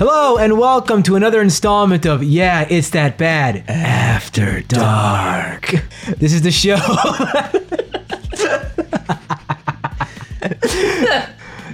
[0.00, 5.74] Hello and welcome to another installment of Yeah, It's That Bad After Dark.
[6.16, 6.78] This is the show.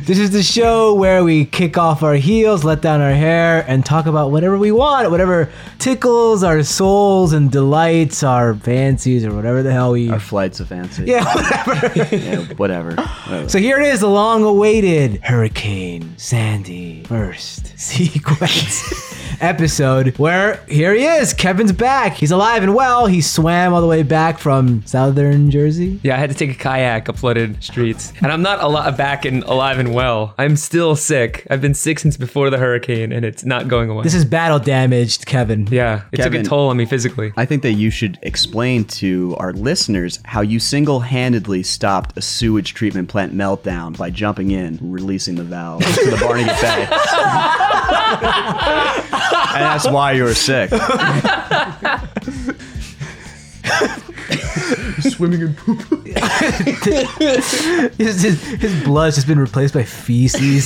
[0.07, 3.85] This is the show where we kick off our heels, let down our hair, and
[3.85, 5.51] talk about whatever we want, whatever
[5.81, 10.09] tickles our souls and delights our fancies or whatever the hell we.
[10.09, 11.07] Our flights of fancy.
[11.07, 12.17] yeah, whatever.
[12.17, 12.91] Yeah, whatever.
[12.95, 13.49] Whatever.
[13.49, 21.33] So here it is, the long-awaited Hurricane Sandy first sequence episode, where here he is.
[21.35, 22.15] Kevin's back.
[22.15, 23.07] He's alive and well.
[23.07, 26.01] He swam all the way back from southern Jersey.
[26.03, 28.13] Yeah, I had to take a kayak up flooded streets.
[28.23, 30.35] And I'm not a lot back and alive and well.
[30.39, 31.47] I'm still sick.
[31.51, 34.03] I've been sick since before the hurricane and it's not going away.
[34.03, 35.67] This is battle damaged, Kevin.
[35.71, 37.33] yeah, it took a toll on me physically.
[37.37, 42.75] I think that you should explain to our listeners how you single-handedly stopped a sewage
[42.75, 47.76] treatment plant meltdown by jumping in, and releasing the valve to the Barnegat Bay.
[47.89, 50.71] And that's why you were sick.
[55.01, 55.81] Swimming in poop.
[57.97, 60.65] His, his, his blood's just been replaced by feces.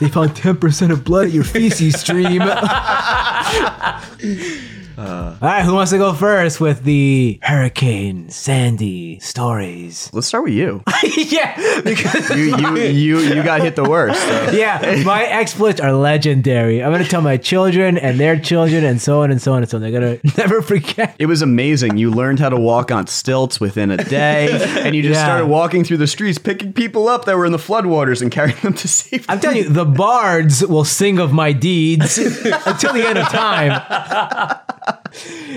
[0.00, 2.42] they found 10% of blood at your feces stream.
[4.98, 10.10] Uh, All right, who wants to go first with the Hurricane Sandy stories?
[10.12, 10.82] Let's start with you.
[11.16, 14.20] yeah, because You you you you got hit the worst.
[14.20, 14.50] so.
[14.52, 16.82] yeah, my exploits are legendary.
[16.82, 19.70] I'm gonna tell my children and their children and so on and so on and
[19.70, 19.82] so on.
[19.82, 21.16] They're gonna never forget.
[21.18, 21.96] It was amazing.
[21.96, 24.48] You learned how to walk on stilts within a day,
[24.84, 25.24] and you just Yeah.
[25.24, 28.56] started walking through the streets, picking people up that were in the floodwaters and carrying
[28.60, 29.24] them to safety.
[29.28, 33.80] I'm telling you, the bards will sing of my deeds until the end of time.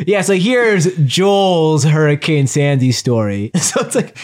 [0.05, 3.51] Yeah, so here's Joel's Hurricane Sandy story.
[3.65, 4.17] So it's like,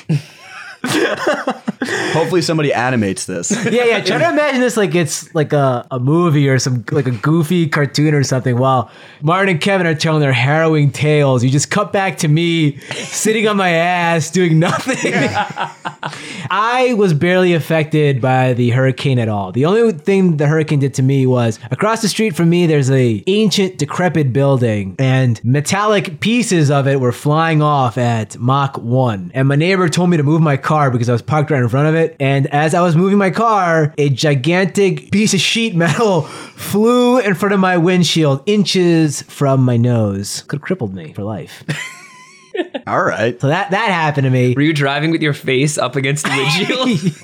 [2.14, 3.52] Hopefully, somebody animates this.
[3.66, 4.02] yeah, yeah.
[4.02, 7.67] Try to imagine this like it's like a, a movie or some like a goofy
[7.67, 8.58] cartoon or something.
[8.58, 12.78] While Martin and Kevin are telling their harrowing tales, you just cut back to me
[12.78, 15.13] sitting on my ass doing nothing.
[16.51, 19.51] I was barely affected by the hurricane at all.
[19.51, 22.68] The only thing the hurricane did to me was across the street from me.
[22.68, 28.78] There's a ancient, decrepit building, and metallic pieces of it were flying off at Mach
[28.78, 29.31] one.
[29.34, 31.69] And my neighbor told me to move my car because I was parked right in
[31.69, 32.16] front of it.
[32.19, 37.36] And as I was moving my car, a gigantic piece of sheet metal flew in
[37.36, 40.44] front of my windshield, inches from my nose.
[40.47, 41.64] Could have crippled me for life.
[42.88, 43.40] All right.
[43.40, 44.53] So that that happened to me.
[44.53, 47.16] Were you driving with your face up against the windshield?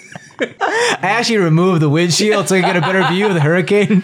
[0.62, 4.04] I actually removed the windshield so I could get a better view of the hurricane.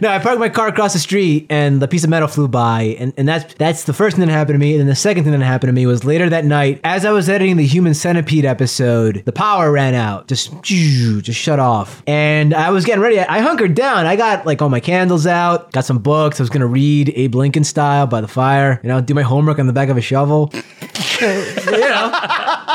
[0.00, 2.96] No, I parked my car across the street and the piece of metal flew by,
[2.98, 4.72] and, and that's that's the first thing that happened to me.
[4.72, 7.12] And then the second thing that happened to me was later that night, as I
[7.12, 12.54] was editing the Human Centipede episode, the power ran out, just just shut off, and
[12.54, 13.18] I was getting ready.
[13.18, 14.06] I hunkered down.
[14.06, 16.40] I got like all my candles out, got some books.
[16.40, 19.58] I was gonna read Abe Lincoln style by the fire, you know, do my homework
[19.58, 20.50] on the back of a shovel.
[21.20, 22.74] you know,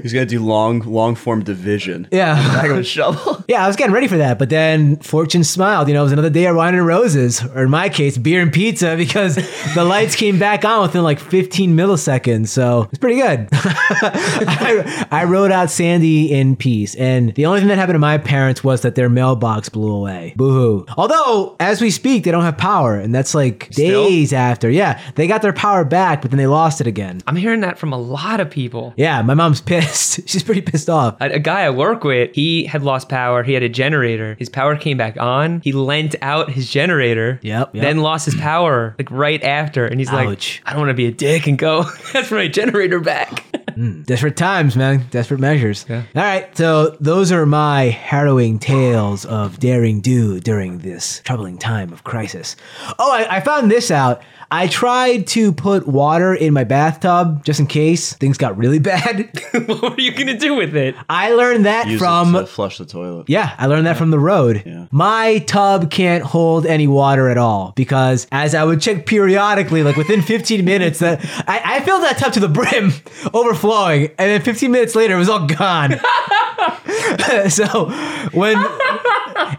[0.00, 2.08] He's gonna do long, long form division.
[2.10, 2.34] yeah.
[2.54, 3.44] Back of a shovel.
[3.48, 5.88] Yeah, I was getting ready for that, but then fortune smiled.
[5.88, 8.40] You know, it was another day of wine and roses, or in my case, beer
[8.40, 9.34] and pizza, because
[9.74, 12.48] the lights came back on within like 15 milliseconds.
[12.48, 13.48] So it's pretty good.
[13.52, 18.16] I, I wrote out Sandy in peace, and the only thing that happened to my
[18.16, 20.32] parents was that their mailbox blew away.
[20.36, 20.86] Boo hoo.
[20.96, 24.04] Although, as we speak, they don't have power, and that's like Still?
[24.08, 24.70] days after.
[24.70, 27.20] Yeah, they got their power back, but then they lost it again.
[27.26, 28.94] I'm hearing that from a lot of people.
[28.96, 29.81] Yeah, my mom's pissed.
[30.26, 31.16] She's pretty pissed off.
[31.20, 33.42] A, a guy I work with, he had lost power.
[33.42, 34.36] He had a generator.
[34.38, 35.60] His power came back on.
[35.60, 37.40] He lent out his generator.
[37.42, 37.82] Yep, yep.
[37.82, 39.86] Then lost his power like right after.
[39.86, 40.60] And he's Ouch.
[40.60, 43.44] like, I don't want to be a dick and go, that's my generator back.
[43.76, 45.06] Mm, desperate times, man.
[45.10, 45.84] Desperate measures.
[45.88, 46.02] Yeah.
[46.14, 46.56] All right.
[46.56, 52.56] So those are my harrowing tales of daring do during this troubling time of crisis.
[52.98, 54.22] Oh, I, I found this out.
[54.54, 59.30] I tried to put water in my bathtub just in case things got really bad.
[59.66, 60.94] what were you going to do with it?
[61.08, 63.30] I learned that Use from it to flush the toilet.
[63.30, 64.62] yeah, I learned that from the road.
[64.66, 64.88] Yeah.
[64.90, 69.96] My tub can't hold any water at all because as I would check periodically, like
[69.96, 72.92] within 15 minutes, that I, I filled that tub to the brim,
[73.62, 75.92] overflowing, and then 15 minutes later, it was all gone.
[77.48, 77.90] so
[78.32, 78.56] when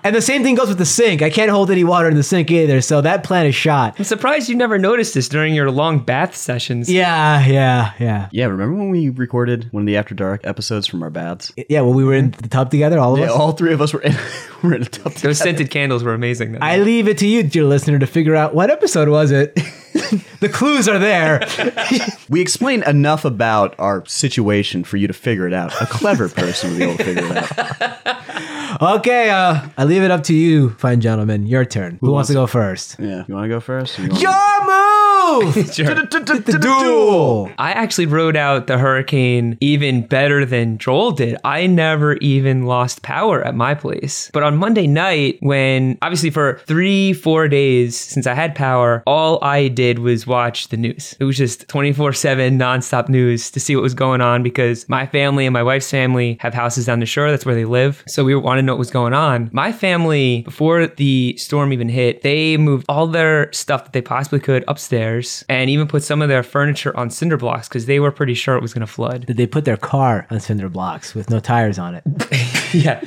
[0.04, 1.22] and the same thing goes with the sink.
[1.22, 3.96] I can't hold any water in the sink either, so that plan is shot.
[3.98, 6.90] I'm surprised you never noticed this during your long bath sessions.
[6.90, 8.30] Yeah, yeah, yeah.
[8.32, 11.52] Yeah, remember when we recorded one of the After Dark episodes from our baths?
[11.70, 13.32] Yeah, when we were in the tub together, all of Yeah, us.
[13.32, 14.16] all three of us were in,
[14.64, 15.14] were in a tub.
[15.14, 16.54] Those scented candles were amazing.
[16.54, 16.60] Though.
[16.62, 19.58] I leave it to you, dear listener, to figure out what episode was it.
[20.40, 21.48] the clues are there.
[22.30, 25.80] We explained enough about our situation for you to figure it out.
[25.81, 28.81] A clever person would be able to figure it out.
[28.81, 31.45] Okay, uh, I leave it up to you, fine gentlemen.
[31.45, 32.00] Your turn.
[32.01, 32.95] Who, wants to go first?
[32.98, 33.24] Yeah.
[33.28, 34.00] You want to go first?
[34.00, 35.12] You Your move.
[35.74, 35.96] Sure.
[35.96, 37.50] the duel.
[37.58, 41.38] I actually rode out the hurricane even better than Joel did.
[41.44, 44.30] I never even lost power at my place.
[44.34, 49.44] But on Monday night, when obviously for three, four days since I had power, all
[49.44, 51.16] I did was watch the news.
[51.20, 55.06] It was just 24 7 nonstop news to see what was going on because my
[55.08, 57.31] family and my wife's family have houses down the shore.
[57.31, 58.04] That's where they live.
[58.08, 59.50] So we wanted to know what was going on.
[59.54, 64.40] My family, before the storm even hit, they moved all their stuff that they possibly
[64.40, 65.12] could upstairs
[65.50, 68.56] and even put some of their furniture on cinder blocks because they were pretty sure
[68.56, 69.25] it was going to flood.
[69.25, 72.04] Did they put their car on cinder blocks with no tires on it
[72.74, 73.01] yeah.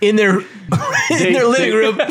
[0.00, 0.38] in their
[1.10, 2.00] in their living room?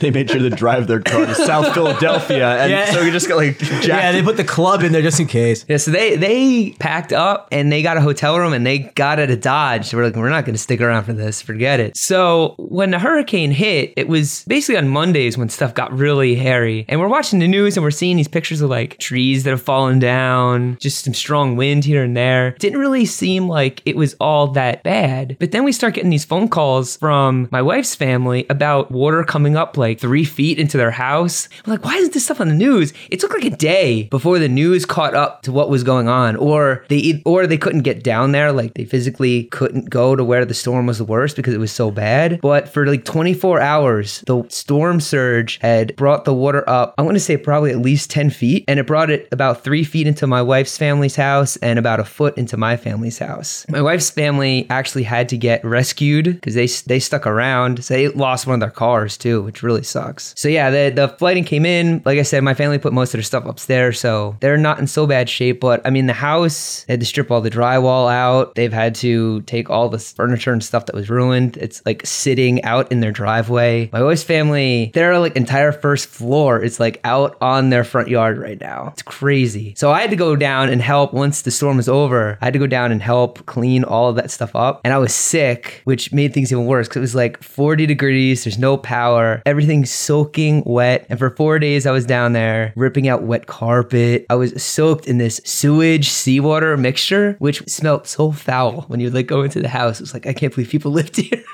[0.00, 2.90] They made sure to drive their car to South Philadelphia, and Yeah.
[2.92, 3.86] so we just got like jacked.
[3.86, 5.64] yeah, they put the club in there just in case.
[5.68, 9.18] Yeah, so they they packed up and they got a hotel room and they got
[9.18, 9.86] out of Dodge.
[9.86, 11.42] So we're like, we're not going to stick around for this.
[11.42, 11.96] Forget it.
[11.96, 16.84] So when the hurricane hit, it was basically on Mondays when stuff got really hairy.
[16.88, 19.62] And we're watching the news and we're seeing these pictures of like trees that have
[19.62, 22.52] fallen down, just some strong wind here and there.
[22.58, 25.36] Didn't really seem like it was all that bad.
[25.40, 29.56] But then we start getting these phone calls from my wife's family about water coming
[29.56, 31.48] up like three feet into their house.
[31.66, 32.92] We're like, why isn't this stuff on the news?
[33.10, 36.36] It took like a day before the news caught up to what was going on,
[36.36, 40.44] or they or they couldn't get down there, like they physically couldn't go to where
[40.44, 42.40] the storm was the worst because it was so bad.
[42.40, 46.94] But for like 24 hours, the storm surge had brought the water up.
[46.98, 49.84] I'm going to say probably at least 10 feet, and it brought it about three
[49.84, 53.66] feet into my wife's family's house and about a foot into my family's house.
[53.68, 57.84] My wife's family actually had to get rescued because they they stuck around.
[57.84, 60.34] So they lost one of their cars too, which really sucks.
[60.36, 62.02] So yeah, the the flooding came in.
[62.04, 64.86] Like I said, my family put most of their stuff upstairs, so they're not in
[64.86, 65.60] so bad shape.
[65.60, 68.54] But I mean, the house they had to strip all the drywall out.
[68.54, 71.56] They've had to take all the furniture and stuff that was ruined.
[71.56, 73.90] It's like sitting out in their driveway.
[73.92, 78.38] My wife's family, their like entire first floor is like out on their front yard
[78.38, 78.88] right now.
[78.92, 79.74] It's crazy.
[79.76, 82.38] So I had to go down and help once the storm was over.
[82.40, 84.80] I had to go down and help clean all of that stuff up.
[84.84, 88.44] And I was sick, which made things even worse because it was like 40 degrees.
[88.44, 89.42] There's no power.
[89.52, 91.04] Everything's soaking wet.
[91.10, 94.24] And for four days, I was down there ripping out wet carpet.
[94.30, 99.26] I was soaked in this sewage seawater mixture, which smelled so foul when you like
[99.26, 100.00] go into the house.
[100.00, 101.44] It was like, I can't believe people lived here.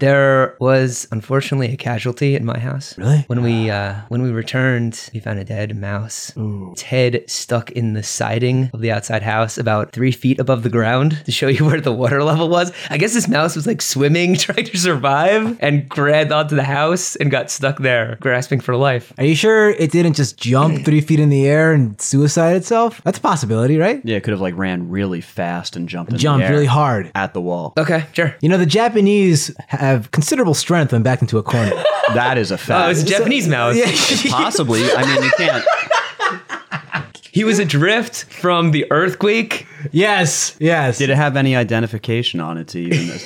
[0.00, 2.96] There was unfortunately a casualty in my house.
[2.98, 3.24] Really?
[3.26, 6.32] When we uh, when we returned, we found a dead mouse.
[6.36, 10.68] Its head stuck in the siding of the outside house, about three feet above the
[10.70, 12.72] ground, to show you where the water level was.
[12.90, 17.16] I guess this mouse was like swimming, trying to survive, and grabbed onto the house
[17.16, 19.12] and got stuck there, grasping for life.
[19.18, 23.00] Are you sure it didn't just jump three feet in the air and suicide itself?
[23.04, 24.00] That's a possibility, right?
[24.04, 26.66] Yeah, it could have like ran really fast and jumped in the Jumped air really
[26.66, 27.10] hard.
[27.14, 27.72] at the wall.
[27.78, 28.34] Okay, sure.
[28.40, 29.54] You know, the Japanese
[29.86, 31.72] have considerable strength when backed into a corner.
[32.12, 32.86] That is a fact.
[32.86, 33.76] Oh, it's a Japanese mouse.
[34.30, 34.82] Possibly.
[34.92, 35.64] I mean, you can't.
[37.32, 39.66] He was adrift from the earthquake.
[39.90, 40.98] yes, yes.
[40.98, 43.18] Did it have any identification on it to even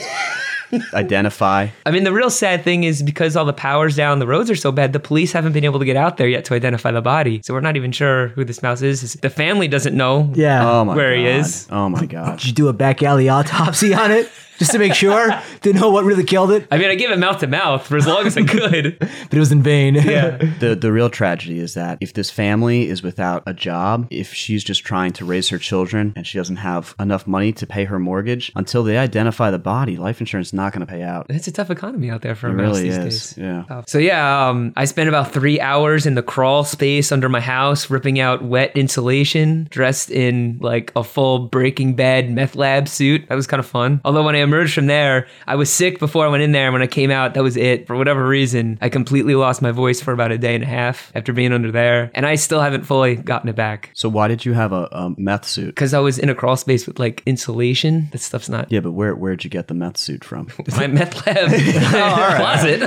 [0.95, 1.67] identify?
[1.85, 4.55] I mean, the real sad thing is because all the power's down, the roads are
[4.57, 7.03] so bad, the police haven't been able to get out there yet to identify the
[7.03, 7.43] body.
[7.45, 9.15] So we're not even sure who this mouse is.
[9.15, 10.31] The family doesn't know.
[10.35, 10.71] Yeah.
[10.71, 11.21] Oh my Where god.
[11.21, 11.67] he is.
[11.71, 12.39] Oh my god.
[12.39, 15.31] Did you do a back alley autopsy on it just to make sure
[15.62, 16.67] to know what really killed it?
[16.71, 18.99] I mean, I gave it mouth to mouth for as long as I could.
[18.99, 19.95] But it was in vain.
[19.95, 20.37] Yeah.
[20.59, 24.65] The the real tragedy is that if this family is without a job, if she's
[24.65, 27.99] just trying to raise her children and she doesn't have enough money to pay her
[27.99, 31.27] mortgage, until they identify the body, life insurance is not going to pay out.
[31.29, 33.05] It's a tough economy out there for a It mouse really these is.
[33.35, 33.38] days.
[33.38, 33.65] Yeah.
[33.69, 33.85] Tough.
[33.88, 37.88] So yeah, um, I spent about three hours in the crawl space under my house,
[37.91, 43.29] ripping out wet insulation, dressed in like a full Breaking Bad meth lab suit.
[43.29, 44.00] That was kind of fun.
[44.05, 46.67] Although when I emerged from there, I was sick before I went in there.
[46.67, 47.87] And when I came out, that was it.
[47.87, 51.12] For whatever reason, I completely lost my voice for about a day and a half
[51.14, 53.90] after being under there, and I still haven't fully gotten it back.
[53.95, 55.67] So why did you have a, a meth suit?
[55.67, 58.09] Because I was in a crawl space with like insulation.
[58.12, 60.49] That stuff's not Yeah, but where where'd you get the meth suit from?
[60.76, 62.83] my meth lab oh, closet.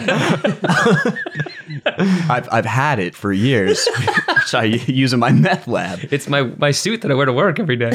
[2.29, 3.87] I've I've had it for years.
[4.45, 5.99] so I use in my meth lab.
[6.11, 7.91] It's my my suit that I wear to work every day.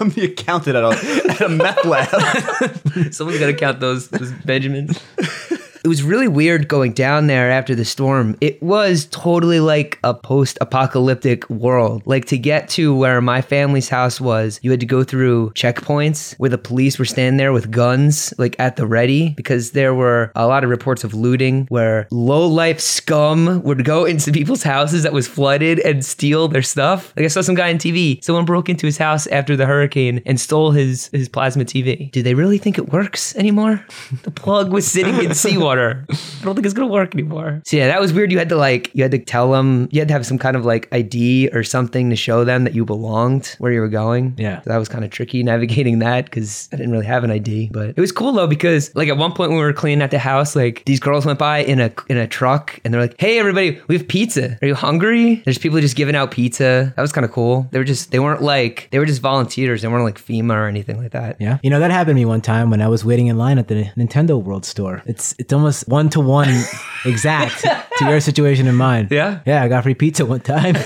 [0.00, 2.08] I'm the accountant at a, at a meth lab.
[3.12, 5.00] Someone's got to count those, those Benjamins.
[5.84, 8.38] it was really weird going down there after the storm.
[8.40, 12.02] It was totally like a post-apocalyptic world.
[12.06, 16.34] Like to get to where my family's house was, you had to go through checkpoints
[16.38, 20.32] where the police were standing there with guns like at the ready because there were
[20.34, 25.12] a lot of reports of looting where low-life scum would go into people's houses that
[25.12, 27.12] was flooded and steal their stuff.
[27.14, 30.22] Like I saw some guy on TV, someone broke into his house after the hurricane
[30.24, 32.10] and stole his his plasma TV.
[32.10, 33.84] Do they really think it works anymore?
[34.22, 35.73] the plug was sitting in seawater.
[36.10, 37.62] I don't think it's gonna work anymore.
[37.64, 38.32] So yeah, that was weird.
[38.32, 40.56] You had to like you had to tell them you had to have some kind
[40.56, 44.34] of like ID or something to show them that you belonged where you were going.
[44.38, 44.62] Yeah.
[44.62, 47.70] So that was kind of tricky navigating that because I didn't really have an ID.
[47.72, 50.10] But it was cool though because like at one point when we were cleaning at
[50.10, 53.16] the house, like these girls went by in a in a truck and they're like,
[53.18, 54.58] "Hey everybody, we have pizza.
[54.62, 56.92] Are you hungry?" There's people just giving out pizza.
[56.96, 57.68] That was kind of cool.
[57.70, 59.82] They were just they weren't like they were just volunteers.
[59.82, 61.40] They weren't like FEMA or anything like that.
[61.40, 61.58] Yeah.
[61.62, 63.68] You know, that happened to me one time when I was waiting in line at
[63.68, 65.02] the Nintendo World Store.
[65.06, 66.62] It's it's almost one to one
[67.04, 67.62] exact
[67.98, 69.08] to your situation and mine.
[69.10, 69.40] Yeah?
[69.46, 70.76] Yeah, I got free pizza one time.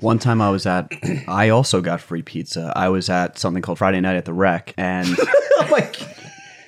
[0.00, 0.90] One time I was at,
[1.28, 2.72] I also got free pizza.
[2.74, 5.90] I was at something called Friday Night at the Rec, and oh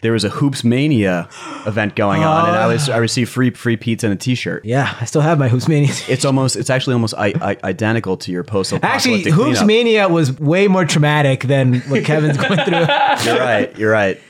[0.04, 1.30] there was a Hoops Mania
[1.66, 3.00] event going on, and I was I oh.
[3.00, 4.66] received free free pizza and a T-shirt.
[4.66, 5.94] yeah, I still have my Hoops Mania.
[6.08, 10.38] It's almost, it's actually almost I, I, identical to your post Actually, Hoops Mania was
[10.38, 12.80] way more traumatic than what Kevin's going through.
[13.24, 13.78] You're right.
[13.78, 14.20] You're right.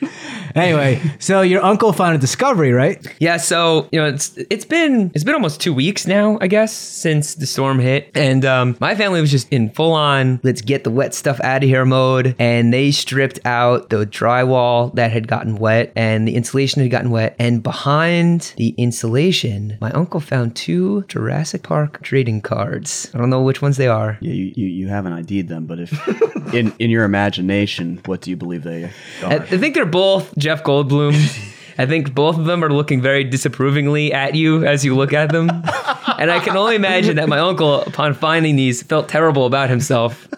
[0.55, 3.05] Anyway, so your uncle found a discovery, right?
[3.19, 6.73] Yeah, so you know it's it's been it's been almost two weeks now, I guess,
[6.73, 10.85] since the storm hit, and um, my family was just in full on let's get
[10.85, 15.29] the wet stuff out of here mode, and they stripped out the drywall that had
[15.29, 20.55] gotten wet, and the insulation had gotten wet, and behind the insulation, my uncle found
[20.57, 23.11] two Jurassic Park trading cards.
[23.15, 24.19] I don't know which ones they are.
[24.21, 28.31] Yeah, you, you, you haven't ID'd them, but if in in your imagination, what do
[28.31, 28.91] you believe they are?
[29.25, 31.15] I think they're both Jeff Goldblum.
[31.79, 35.33] I think both of them are looking very disapprovingly at you as you look at
[35.33, 35.49] them.
[36.19, 40.29] and I can only imagine that my uncle, upon finding these, felt terrible about himself.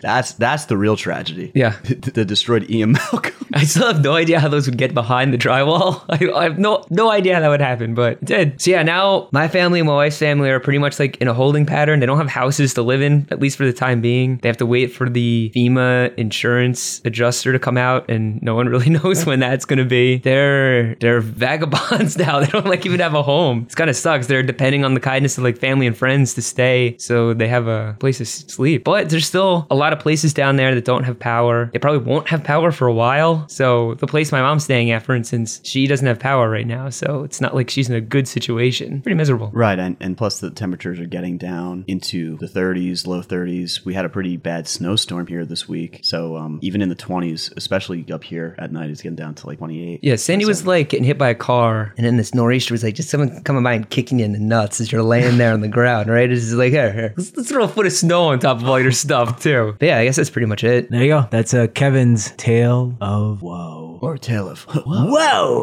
[0.00, 1.52] That's that's the real tragedy.
[1.54, 1.76] Yeah.
[1.82, 3.34] the destroyed Ian Malcolm.
[3.52, 6.04] I still have no idea how those would get behind the drywall.
[6.08, 8.62] I, I have no no idea how that would happen, but it did.
[8.62, 11.34] So yeah, now my family and my wife's family are pretty much like in a
[11.34, 12.00] holding pattern.
[12.00, 14.38] They don't have houses to live in, at least for the time being.
[14.38, 18.68] They have to wait for the FEMA insurance adjuster to come out, and no one
[18.68, 20.18] really knows when that's gonna be.
[20.18, 22.40] They're they're vagabonds now.
[22.40, 23.62] They don't like even have a home.
[23.66, 24.26] It's kind of sucks.
[24.26, 27.66] They're depending on the kindness of like family and friends to stay, so they have
[27.66, 28.84] a place to sleep.
[28.84, 31.70] But they're still a lot of places down there that don't have power.
[31.72, 33.48] They probably won't have power for a while.
[33.48, 36.90] So the place my mom's staying at, for instance, she doesn't have power right now.
[36.90, 39.02] So it's not like she's in a good situation.
[39.02, 39.50] Pretty miserable.
[39.52, 43.84] Right, and, and plus the temperatures are getting down into the 30s, low 30s.
[43.84, 47.56] We had a pretty bad snowstorm here this week, so um, even in the 20s,
[47.56, 50.00] especially up here at night, it's getting down to like 28.
[50.02, 52.94] Yeah, Sandy was like getting hit by a car, and then this nor'easter was like
[52.94, 55.60] just someone coming by and kicking you in the nuts as you're laying there on
[55.60, 56.30] the ground, right?
[56.30, 58.80] It's like, here, here, let's, let's throw a foot of snow on top of all
[58.80, 59.76] your stuff, too.
[59.78, 60.90] But yeah, I guess that's pretty much it.
[60.90, 61.26] There you go.
[61.30, 63.98] That's uh, Kevin's tale of woe.
[64.02, 65.62] Or tale of Whoa!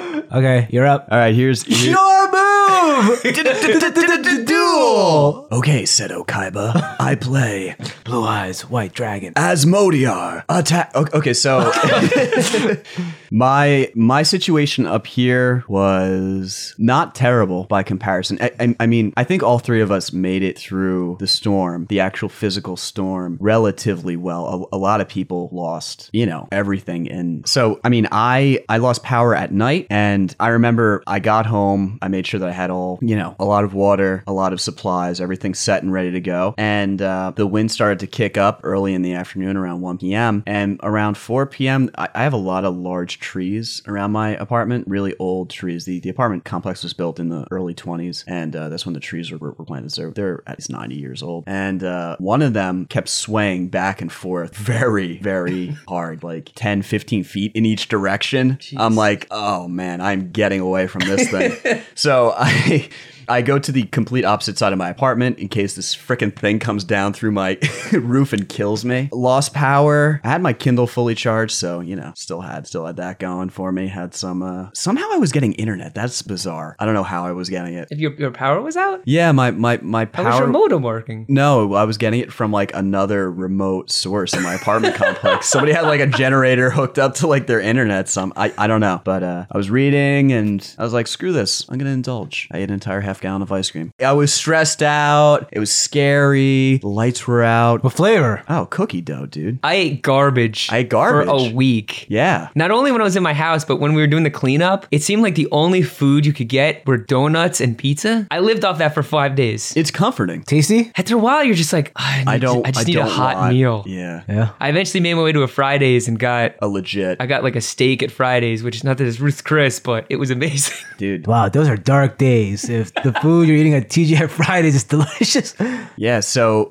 [0.32, 1.08] okay, you're up.
[1.10, 3.22] All right, here's, here's Your move!
[4.46, 5.48] Duel!
[5.52, 6.96] okay, said Okaiba.
[7.00, 7.76] I play
[8.10, 9.34] Blue eyes, white dragon.
[9.34, 10.42] Asmodiar.
[10.48, 10.96] Attack.
[10.96, 11.70] Okay, okay, so
[13.30, 18.36] my my situation up here was not terrible by comparison.
[18.40, 21.86] I, I, I mean, I think all three of us made it through the storm,
[21.88, 24.68] the actual physical storm, relatively well.
[24.72, 28.78] A, a lot of people lost, you know, everything, and so I mean, I I
[28.78, 31.98] lost power at night, and I remember I got home.
[32.02, 34.52] I made sure that I had all, you know, a lot of water, a lot
[34.52, 38.36] of supplies, everything set and ready to go, and uh, the wind started to kick
[38.36, 40.42] up early in the afternoon around 1 p.m.
[40.46, 44.86] And around 4 p.m., I, I have a lot of large trees around my apartment,
[44.88, 45.84] really old trees.
[45.84, 49.00] The, the apartment complex was built in the early 20s, and uh, that's when the
[49.00, 49.92] trees were, were planted.
[49.92, 51.44] So they're at least 90 years old.
[51.46, 56.82] And uh, one of them kept swaying back and forth very, very hard, like 10,
[56.82, 58.58] 15 feet in each direction.
[58.76, 61.82] I'm like, oh man, I'm getting away from this thing.
[61.94, 62.88] so I.
[63.30, 66.58] I go to the complete opposite side of my apartment in case this freaking thing
[66.58, 67.58] comes down through my
[67.92, 69.08] roof and kills me.
[69.12, 70.20] Lost power.
[70.24, 73.50] I had my Kindle fully charged, so you know, still had still had that going
[73.50, 73.88] for me.
[73.88, 75.94] Had some uh somehow I was getting internet.
[75.94, 76.76] That's bizarre.
[76.78, 77.88] I don't know how I was getting it.
[77.90, 80.24] If your, your power was out, Yeah, my my my power.
[80.24, 81.26] how was your modem working?
[81.28, 85.48] no, I was getting it from like another remote source in my apartment complex.
[85.50, 88.08] Somebody had like a generator hooked up to like their internet.
[88.08, 91.32] Some I, I don't know, but uh, I was reading and I was like, screw
[91.32, 92.48] this, I'm gonna indulge.
[92.50, 93.92] I ate an entire half half gallon of ice cream.
[94.00, 95.48] I was stressed out.
[95.52, 96.78] It was scary.
[96.78, 97.84] The lights were out.
[97.84, 98.42] What flavor?
[98.48, 99.58] Oh, cookie dough, dude.
[99.62, 100.68] I ate garbage.
[100.72, 101.28] I ate garbage.
[101.28, 102.06] for a week.
[102.08, 102.48] Yeah.
[102.54, 104.86] Not only when I was in my house, but when we were doing the cleanup,
[104.90, 108.26] it seemed like the only food you could get were donuts and pizza.
[108.30, 109.76] I lived off that for five days.
[109.76, 110.42] It's comforting.
[110.42, 110.90] Tasty?
[110.96, 112.62] After a while, you're just like, "Ah, I, need I don't.
[112.62, 113.84] To, I just I need a hot want- meal.
[113.86, 114.22] Yeah.
[114.28, 114.50] Yeah.
[114.60, 117.56] I eventually made my way to a Fridays and got A legit I got like
[117.56, 120.76] a steak at Fridays, which is not that it's Ruth's Chris, but it was amazing.
[120.98, 121.26] dude.
[121.26, 122.68] Wow, those are dark days.
[122.68, 125.54] If the food you're eating at TGI Fridays is delicious.
[125.96, 126.20] Yeah.
[126.20, 126.70] So.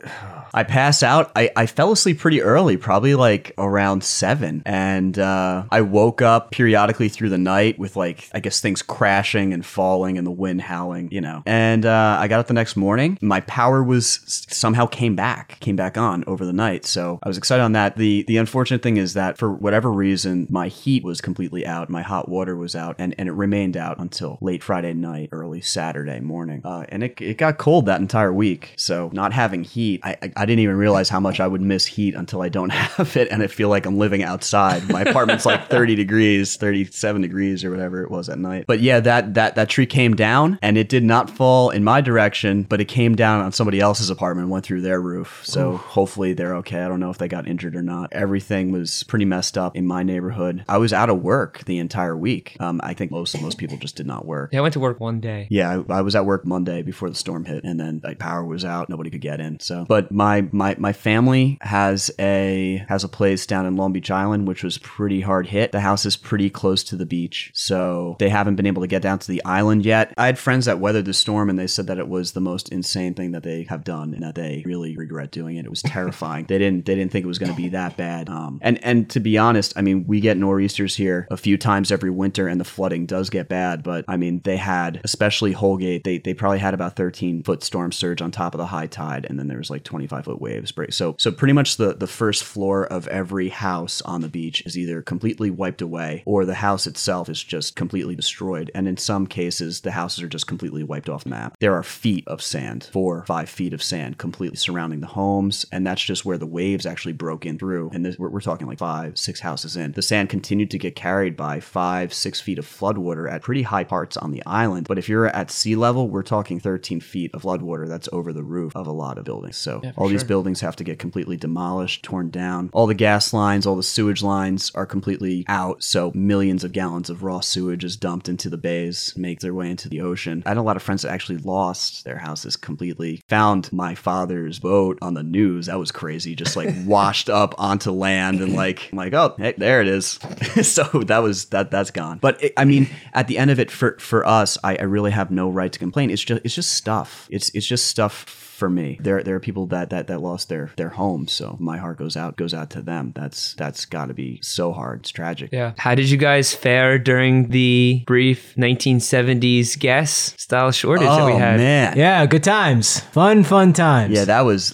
[0.53, 1.31] I passed out.
[1.35, 4.61] I, I fell asleep pretty early, probably like around seven.
[4.65, 9.53] And uh, I woke up periodically through the night with like, I guess things crashing
[9.53, 11.43] and falling and the wind howling, you know.
[11.45, 13.17] And uh, I got up the next morning.
[13.21, 16.85] My power was somehow came back, came back on over the night.
[16.85, 17.97] So I was excited on that.
[17.97, 21.89] The the unfortunate thing is that for whatever reason, my heat was completely out.
[21.89, 25.61] My hot water was out and, and it remained out until late Friday night, early
[25.61, 26.61] Saturday morning.
[26.63, 28.73] Uh, and it, it got cold that entire week.
[28.77, 31.85] So not having heat, I, I, I didn't even realize how much I would miss
[31.85, 33.27] heat until I don't have it.
[33.29, 34.87] And I feel like I'm living outside.
[34.89, 38.65] My apartment's like 30 degrees, 37 degrees or whatever it was at night.
[38.65, 41.99] But yeah, that, that, that tree came down and it did not fall in my
[41.99, 45.41] direction, but it came down on somebody else's apartment and went through their roof.
[45.43, 46.81] So hopefully they're okay.
[46.81, 48.13] I don't know if they got injured or not.
[48.13, 50.63] Everything was pretty messed up in my neighborhood.
[50.69, 52.55] I was out of work the entire week.
[52.59, 54.51] Um, I think most most people just did not work.
[54.53, 55.47] Yeah, I went to work one day.
[55.49, 58.43] Yeah, I, I was at work Monday before the storm hit, and then like power
[58.45, 59.59] was out, nobody could get in.
[59.59, 64.11] So, but my my my family has a has a place down in Long Beach
[64.11, 65.71] Island, which was pretty hard hit.
[65.71, 69.01] The house is pretty close to the beach, so they haven't been able to get
[69.01, 70.13] down to the island yet.
[70.17, 72.69] I had friends that weathered the storm, and they said that it was the most
[72.69, 75.65] insane thing that they have done, and that they really regret doing it.
[75.65, 76.45] It was terrifying.
[76.47, 78.29] they didn't they didn't think it was going to be that bad.
[78.29, 81.91] Um, and and to be honest, I mean, we get nor'easters here a few times
[81.91, 83.83] every winter, and the flooding does get bad.
[83.83, 86.03] But I mean, they had especially Holgate.
[86.03, 89.25] They they probably had about 13 foot storm surge on top of the high tide,
[89.29, 90.93] and then there was like 25 foot waves break.
[90.93, 94.77] So so pretty much the the first floor of every house on the beach is
[94.77, 98.71] either completely wiped away, or the house itself is just completely destroyed.
[98.73, 101.57] And in some cases, the houses are just completely wiped off the map.
[101.59, 105.85] There are feet of sand, four five feet of sand, completely surrounding the homes, and
[105.85, 107.89] that's just where the waves actually broke in through.
[107.93, 109.93] And this, we're, we're talking like five six houses in.
[109.93, 113.83] The sand continued to get carried by five six feet of floodwater at pretty high
[113.83, 114.87] parts on the island.
[114.87, 118.43] But if you're at sea level, we're talking 13 feet of floodwater that's over the
[118.43, 119.57] roof of a lot of buildings.
[119.57, 122.69] So Yeah, all these buildings have to get completely demolished, torn down.
[122.73, 125.83] All the gas lines, all the sewage lines are completely out.
[125.83, 129.69] So millions of gallons of raw sewage is dumped into the bays, make their way
[129.69, 130.43] into the ocean.
[130.45, 133.21] I had a lot of friends that actually lost their houses completely.
[133.29, 135.67] Found my father's boat on the news.
[135.67, 136.35] That was crazy.
[136.35, 140.19] Just like washed up onto land and like, I'm like, oh, hey, there it is.
[140.63, 141.71] so that was that.
[141.71, 142.17] That's gone.
[142.17, 145.11] But it, I mean, at the end of it, for for us, I, I really
[145.11, 146.09] have no right to complain.
[146.09, 147.27] It's just it's just stuff.
[147.29, 148.25] It's it's just stuff
[148.59, 148.99] for me.
[149.01, 152.15] There there are people that that that lost their their homes, so my heart goes
[152.17, 153.11] out goes out to them.
[153.15, 155.01] That's that's got to be so hard.
[155.01, 155.49] It's tragic.
[155.51, 155.73] Yeah.
[155.77, 161.37] How did you guys fare during the brief 1970s gas style shortage that we Oh
[161.37, 161.57] had?
[161.57, 161.97] man.
[161.97, 162.99] Yeah, good times.
[162.99, 164.13] Fun, fun times.
[164.15, 164.71] Yeah, that was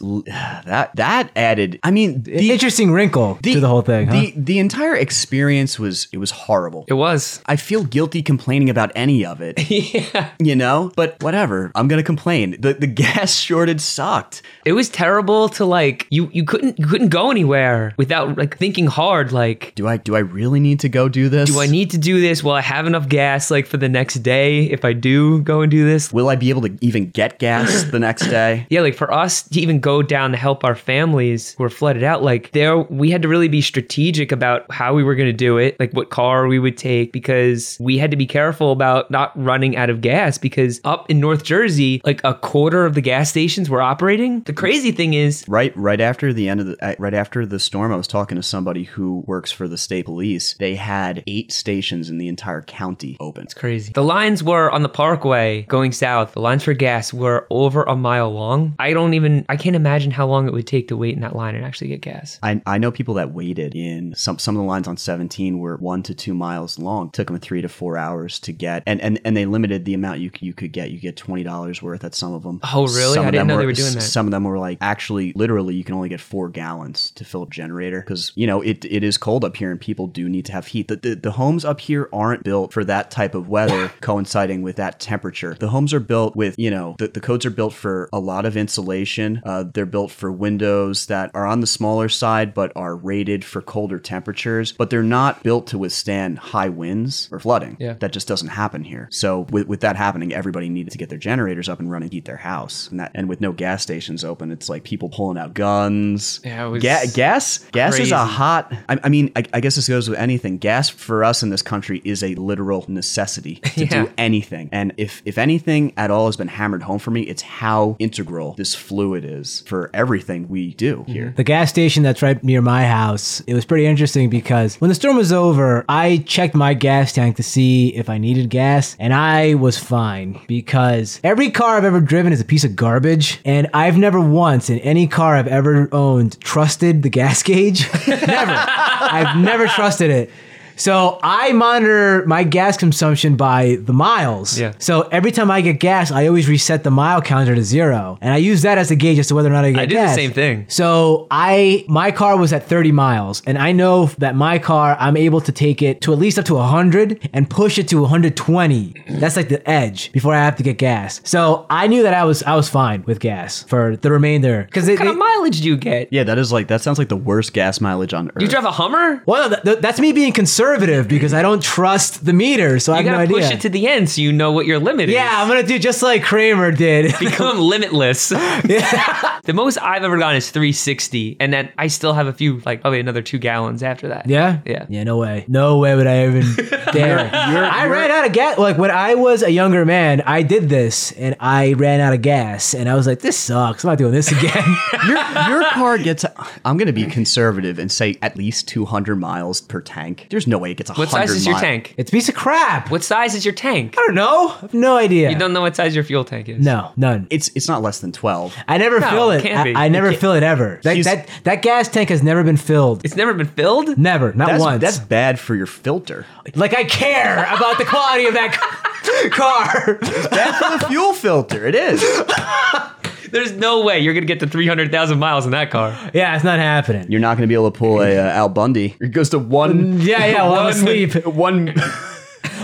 [0.66, 1.80] that that added.
[1.84, 4.08] I mean, the Interesting wrinkle to the whole thing.
[4.08, 4.14] huh?
[4.14, 6.86] The the entire experience was it was horrible.
[6.88, 7.42] It was.
[7.46, 9.60] I feel guilty complaining about any of it.
[9.70, 10.32] yeah.
[10.40, 11.72] You know, but whatever.
[11.76, 12.56] I'm gonna complain.
[12.60, 14.42] The the gas shortage sucked.
[14.66, 18.86] It was terrible to like you you couldn't you couldn't go anywhere without like thinking
[18.88, 21.50] hard like Do I do I really need to go do this?
[21.50, 22.44] do I need to do this?
[22.44, 25.72] Will I have enough gas like for the next day if I do go and
[25.72, 26.12] do this?
[26.12, 28.66] Will I be able to even get gas the next day?
[28.70, 32.04] Yeah, like for us to even go down to help our families who were flooded
[32.04, 35.34] out, like there we had to really be strategic about how we were going to
[35.34, 39.10] do it, like what car we would take because we had to be careful about
[39.12, 43.02] not running out of gas because up in North Jersey, like a quarter of the
[43.02, 44.42] gas stations were operating.
[44.42, 47.60] The crazy thing is Right, right after the end of the uh, right after the
[47.60, 50.56] storm, I was talking to somebody who works for the state police.
[50.56, 53.44] They had eight stations in the entire county open.
[53.44, 53.94] It's crazy.
[53.94, 56.34] The lines were on the parkway going south.
[56.34, 58.76] The lines for gas were over a mile long.
[58.80, 61.36] I don't even I can't imagine how long it would take to wait in that
[61.36, 62.40] line and actually get gas.
[62.44, 65.78] I, I know people that waited in some some of the lines on 17 were
[65.78, 67.12] one to two miles long.
[67.12, 70.20] Took them three to four hours to get, and and, and they limited the amount
[70.20, 70.92] you you could get.
[70.92, 72.60] You get twenty dollars worth at some of them.
[72.74, 73.16] Oh, really?
[73.16, 74.02] Some I didn't know they were doing that.
[74.02, 77.44] Some of them were like actually literally you can only get four gallons to fill
[77.44, 80.46] a generator because you know it it is cold up here and people do need
[80.46, 80.88] to have heat.
[80.88, 84.76] The, the the homes up here aren't built for that type of weather coinciding with
[84.76, 85.56] that temperature.
[85.60, 88.46] The homes are built with you know the, the codes are built for a lot
[88.46, 89.42] of insulation.
[89.44, 93.62] Uh, they're built for windows that are on the smaller side but are rated for
[93.62, 97.78] colder temperatures, but they're not built to withstand high winds or flooding.
[97.80, 97.94] Yeah.
[97.94, 99.08] That just doesn't happen here.
[99.12, 102.26] So with, with that happening, everybody needed to get their generators up and running, heat
[102.26, 105.54] their house, and that and with no gas stations open, it's like people pulling out
[105.54, 106.40] guns.
[106.44, 107.60] Yeah, it was Ga- gas.
[107.72, 108.72] Gas is a hot.
[108.90, 110.58] I, I mean, I, I guess this goes with anything.
[110.58, 114.04] Gas for us in this country is a literal necessity to Yeah.
[114.06, 114.70] do anything.
[114.72, 118.54] And if if anything at all has been hammered home for me, it's how integral
[118.54, 121.12] this fluid is for everything we do mm-hmm.
[121.12, 121.34] here.
[121.36, 124.96] The gas station that's right near my house, it was pretty interesting because when the
[124.96, 129.14] storm was over, I checked my gas tank to see if I needed gas, and
[129.14, 133.68] I was fine because every car I've ever driven is a piece of garbage, and
[133.74, 137.90] I've never once in any car I've ever owned trusted the gas gauge.
[138.08, 138.54] never.
[138.56, 140.30] I've never trusted it.
[140.76, 144.60] So I monitor my gas consumption by the miles.
[144.60, 144.74] Yeah.
[144.80, 148.34] So every time I get gas, I always reset the mile counter to zero, and
[148.34, 149.96] I use that as a gauge as to whether or not I get I do
[149.96, 150.66] the same thing.
[150.68, 155.18] So I my car was at 30 miles and I know that my car I'm
[155.18, 158.94] able to take it to at least up to 100 and push it to 120.
[159.20, 161.22] That's like the edge before I have to get gas.
[161.24, 164.88] So I knew that I was I was fine with gas for the remainder cuz
[164.88, 166.10] What kind of mileage do you get?
[166.12, 168.42] Yeah, that is like that sounds like the worst gas mileage on earth.
[168.42, 169.22] You drive a Hummer?
[169.26, 170.34] well, th- th- that's me being
[170.66, 173.48] conservative because I don't trust the meter, so I You have no gotta idea.
[173.50, 175.16] push it to the end so you know what your limit is.
[175.16, 177.14] yeah, I'm gonna do just like Kramer did.
[177.20, 178.30] become limitless.
[178.30, 182.82] the most I've ever gotten is 360, and then I still have a few, like
[182.82, 184.28] probably another two gallons after that.
[184.28, 184.60] Yeah?
[184.66, 184.86] Yeah.
[184.90, 185.46] Yeah, no way.
[185.48, 186.44] No way would I even
[186.92, 187.20] dare.
[187.34, 188.58] I ran out of gas.
[188.58, 192.22] Like when I was a younger man, I did this and I ran out of
[192.22, 193.84] gas and I was like, this sucks.
[193.84, 194.76] I'm not doing this again.
[195.08, 195.18] your
[195.50, 196.26] your car gets.
[196.64, 200.28] I'm gonna be conservative and say at least 200 miles per tank.
[200.30, 201.94] There's no way it gets 100 What size is your tank?
[201.98, 202.92] it's a piece of crap.
[202.92, 203.96] What size is your tank?
[203.98, 204.50] I don't know.
[204.50, 205.30] I have no idea.
[205.30, 206.64] You don't know what size your fuel tank is.
[206.64, 207.28] no, none.
[207.30, 208.56] It's it's not less than 12.
[208.68, 209.42] I never No, fill it it.
[209.44, 209.76] can't I, be.
[209.76, 210.80] I It never can't- fill it ever.
[210.84, 213.04] That, She's- that that gas tank has never been filled.
[213.06, 213.98] It's never been filled?
[213.98, 214.82] Never, not That's once.
[214.82, 216.26] that's bad for your filter.
[216.56, 218.52] like I care about the quality of that
[219.32, 219.98] car.
[220.30, 221.66] Bad for the fuel filter.
[221.68, 222.02] It is.
[223.32, 225.98] There's no way you're gonna get to 300,000 miles in that car.
[226.14, 227.12] yeah, it's not happening.
[227.12, 228.96] You're not gonna be able to pull a uh, Al Bundy.
[229.02, 230.00] It goes to one.
[230.02, 230.44] Yeah, yeah.
[230.44, 231.26] While I'm one- asleep.
[231.26, 231.74] One.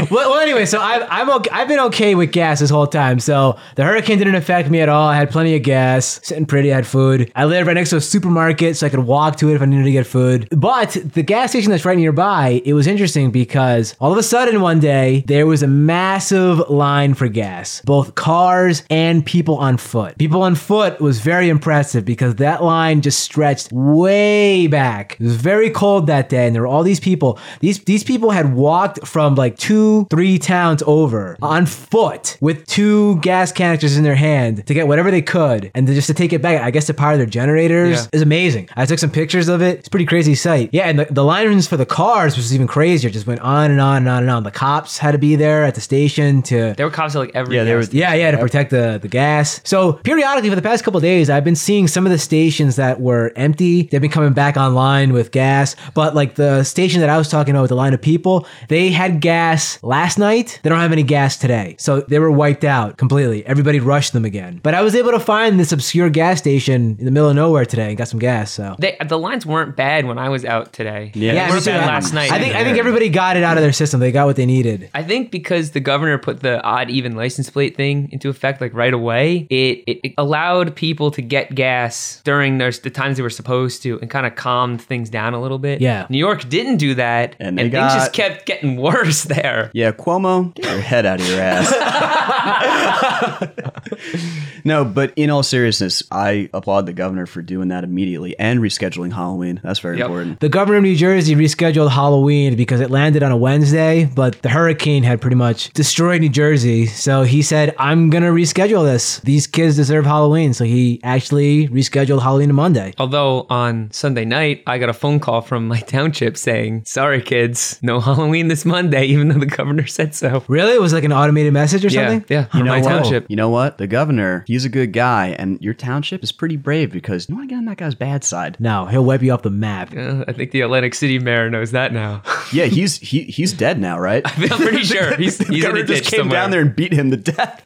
[0.10, 3.20] well, well, anyway, so I've I'm okay, I've been okay with gas this whole time.
[3.20, 5.08] So the hurricane didn't affect me at all.
[5.08, 7.32] I had plenty of gas, sitting pretty, I had food.
[7.36, 9.66] I lived right next to a supermarket, so I could walk to it if I
[9.66, 10.48] needed to get food.
[10.52, 14.62] But the gas station that's right nearby, it was interesting because all of a sudden
[14.62, 20.18] one day there was a massive line for gas, both cars and people on foot.
[20.18, 25.18] People on foot was very impressive because that line just stretched way back.
[25.20, 27.38] It was very cold that day, and there were all these people.
[27.60, 33.18] These these people had walked from like two, three towns over on foot with two
[33.20, 36.34] gas canisters in their hand to get whatever they could, and to, just to take
[36.34, 36.62] it back.
[36.62, 38.08] I guess to power their generators Yeah.
[38.14, 38.70] is amazing.
[38.76, 39.80] I took some pictures of it.
[39.80, 40.70] It's a pretty crazy sight.
[40.72, 43.10] Yeah, and the, the lines for the cars was even crazier.
[43.10, 44.44] Just went on and on and on and on.
[44.44, 47.32] The cops had to be there at the station to There were cops at like
[47.36, 49.62] every Yeah, there gas was- yeah, yeah, to protect the, the gas.
[49.64, 52.76] So periodically for the past couple of days, I've been seeing some of the stations
[52.78, 53.84] that were empty.
[53.84, 55.76] They've been coming back online with gas.
[55.94, 58.90] But like the station that I was talking about with the line of people, they
[58.92, 60.60] had gas last night.
[60.64, 61.76] They don't have any gas today.
[61.80, 63.46] So they were wiped out completely.
[63.46, 64.60] Everybody rushed them again.
[64.64, 67.66] But I was able to find this obscure gas station in the middle of nowhere
[67.66, 68.52] today and got some gas.
[68.52, 71.12] So They, the lines weren't bad when I was out today.
[71.14, 72.32] Yeah, yeah, me weren't bad last night.
[72.32, 74.00] I think I think everybody got it out of their system.
[74.00, 74.90] They got what they needed.
[74.94, 78.74] I think because the governor put the odd even license plate thing into effect like
[78.74, 83.24] right away, it, it, it allowed people to get gas during their, the times they
[83.24, 85.82] were supposed to and kind of calmed things down a little bit.
[85.82, 86.06] Yeah.
[86.10, 87.36] New York didn't do that.
[87.40, 89.61] And And, things got- just kept getting worse there.
[89.74, 91.72] Yeah, Cuomo, get your head out of your ass.
[94.64, 99.14] no, but in all seriousness, I applaud the governor for doing that immediately and rescheduling
[99.14, 99.60] Halloween.
[99.64, 100.06] That's very Yep.
[100.06, 100.40] important.
[100.40, 104.50] The governor of New Jersey rescheduled Halloween because it landed on a Wednesday, but the
[104.50, 106.86] hurricane had pretty much destroyed New Jersey.
[106.86, 109.20] So he said, I'm going to reschedule this.
[109.20, 110.54] These kids deserve Halloween.
[110.54, 112.94] So he actually rescheduled Halloween to Monday.
[112.98, 117.80] Although on Sunday night, I got a phone call from my township saying, sorry, kids,
[117.82, 120.44] no Halloween this Monday, even though the governor said so.
[120.48, 120.74] Really?
[120.74, 122.26] It was like an automated message or Yeah, something?
[122.36, 122.90] yeah, from You know my what?
[122.90, 123.26] township.
[123.30, 123.78] You know what?
[123.78, 127.50] The governor, He's a good guy, and your township is pretty brave because you want
[127.50, 128.58] to get on that guy's bad side.
[128.60, 129.96] No, he'll wipe you off the map.
[129.96, 132.22] Uh, I think the Atlantic City mayor knows that now.
[132.54, 134.24] Yeah, he's he he's dead now, right?
[134.52, 136.38] I'm pretty sure he's, he's in a Governor just came somewhere.
[136.42, 137.64] down there and beat him to death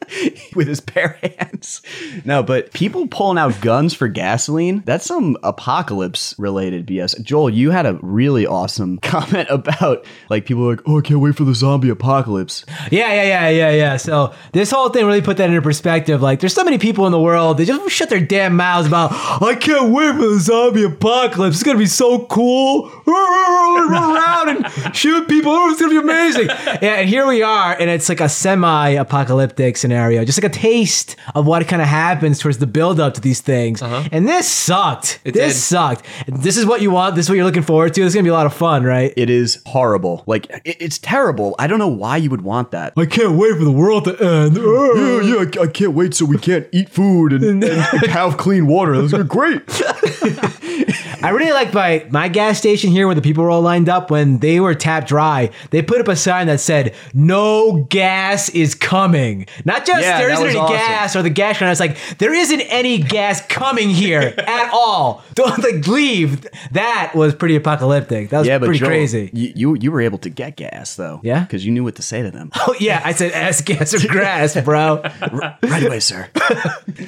[0.54, 1.82] with his bare hands.
[2.24, 7.20] No, but people pulling out guns for gasoline, that's some apocalypse related BS.
[7.22, 11.18] Joel, you had a really awesome comment about like people are like, oh, I can't
[11.18, 12.64] wait for the zombie apocalypse.
[12.90, 13.96] Yeah, yeah, yeah, yeah, yeah.
[13.96, 16.22] So this whole thing really put that into perspective.
[16.22, 19.10] Like, there's so many people in the world, they just shut their damn mouths about,
[19.12, 21.56] I can't wait for the zombie apocalypse.
[21.56, 22.90] It's gonna be so cool.
[23.06, 25.52] Run around and shoot people.
[25.52, 26.46] Oh, it's gonna be amazing.
[26.46, 31.16] Yeah, and here we are, and it's like a semi-apocalyptic scenario, just like a taste
[31.34, 33.82] of what kind of happens towards the build-up to these things.
[33.82, 34.08] Uh-huh.
[34.12, 35.20] And this sucked.
[35.24, 35.60] It this did.
[35.60, 36.06] sucked.
[36.26, 37.14] This is what you want.
[37.14, 38.00] This is what you're looking forward to.
[38.00, 39.12] This is gonna be a lot of fun, right?
[39.16, 40.24] It is horrible.
[40.26, 41.54] Like it's terrible.
[41.58, 42.92] I don't know why you would want that.
[42.96, 44.56] I can't wait for the world to end.
[44.56, 49.00] yeah, yeah, I can't wait so we can't eat food and, and have clean water.
[49.00, 49.62] That's great.
[51.26, 54.10] I really like my my gas station here where the people were all lined up
[54.10, 55.50] when they were tapped dry.
[55.70, 60.28] They put up a sign that said "No gas is coming." Not just Yeah, there
[60.28, 60.76] that isn't any awesome.
[60.76, 61.70] gas or the gas run.
[61.70, 65.24] It's like there isn't any gas coming here at all.
[65.34, 66.46] Don't like leave.
[66.72, 68.30] That was pretty apocalyptic.
[68.30, 69.30] That was Yeah, pretty Joel, crazy.
[69.32, 71.20] You, you you were able to get gas though.
[71.24, 71.40] Yeah?
[71.40, 72.50] because you knew what to say to them.
[72.54, 75.02] Oh yeah, I said ass gas or grass, bro.
[75.02, 76.28] right away, sir.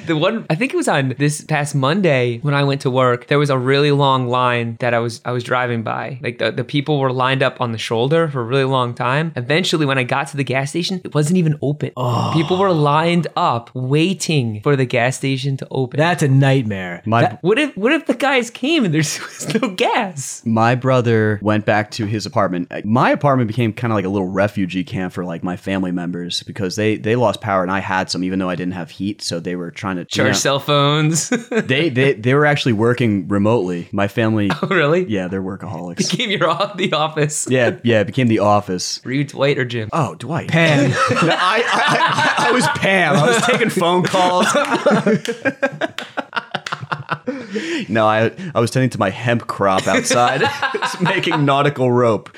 [0.05, 3.27] The one I think it was on this past Monday when I went to work.
[3.27, 6.19] There was a really long line that I was I was driving by.
[6.21, 9.31] Like the, the people were lined up on the shoulder for a really long time.
[9.35, 11.91] Eventually, when I got to the gas station, it wasn't even open.
[11.97, 12.31] Oh.
[12.33, 15.97] People were lined up waiting for the gas station to open.
[15.99, 17.01] That's a nightmare.
[17.05, 20.41] My That- what if what if the guys came and there's was no gas?
[20.45, 22.71] my brother went back to his apartment.
[22.85, 26.43] My apartment became kind of like a little refugee camp for like my family members
[26.43, 29.21] because they they lost power and I had some even though I didn't have heat.
[29.21, 31.29] So they were trying to Charge you know, cell phones.
[31.69, 33.88] They they they were actually working remotely.
[33.91, 34.49] My family.
[34.61, 35.05] Oh, really?
[35.05, 36.09] Yeah, they're workaholics.
[36.09, 37.47] Came your off the office.
[37.49, 38.99] Yeah, yeah, it became the office.
[39.05, 39.87] Were you Dwight or Jim?
[39.93, 40.49] Oh, Dwight.
[40.49, 40.91] Pam.
[40.91, 40.95] No,
[41.31, 43.15] I, I, I, I was Pam.
[43.15, 44.47] I was taking phone calls.
[47.89, 50.41] no, I I was tending to my hemp crop outside,
[50.73, 52.29] Just making nautical rope.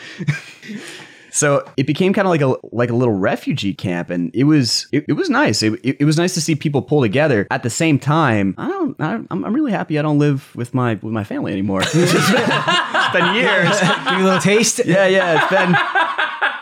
[1.31, 4.87] So it became kind of like a like a little refugee camp, and it was
[4.91, 5.63] it, it was nice.
[5.63, 7.47] It, it, it was nice to see people pull together.
[7.49, 10.73] At the same time, I don't I, I'm I'm really happy I don't live with
[10.73, 11.81] my with my family anymore.
[11.85, 13.79] it's been years.
[13.79, 14.81] Give you a little taste.
[14.85, 15.73] Yeah, yeah, it's been